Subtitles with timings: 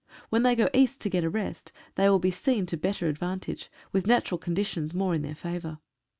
[0.29, 3.69] When they go east to get a rest they will be seen to better advantage,
[3.91, 5.77] with natural conditions more in their favour.